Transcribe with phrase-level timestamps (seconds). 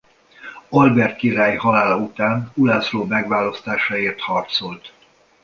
[0.69, 4.93] Albert király halála után Ulászló megválasztásáért harcolt.